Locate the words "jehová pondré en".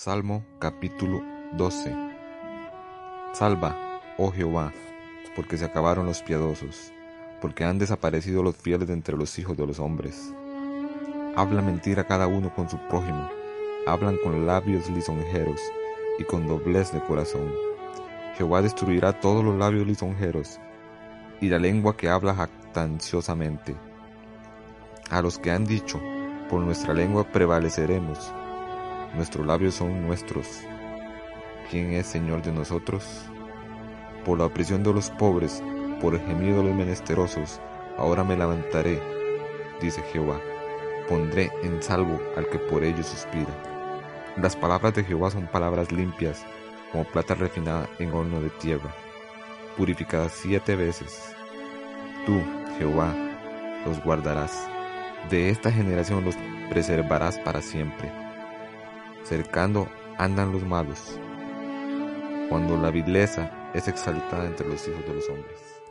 40.12-41.82